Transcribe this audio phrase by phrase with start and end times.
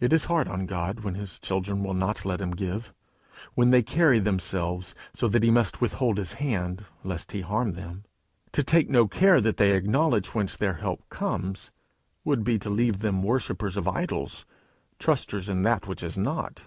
[0.00, 2.94] It is hard on God, when his children will not let him give;
[3.52, 8.04] when they carry themselves so that he must withhold his hand, lest he harm them.
[8.52, 11.72] To take no care that they acknowledge whence their help comes,
[12.24, 14.46] would be to leave them worshippers of idols,
[14.98, 16.66] trusters in that which is not.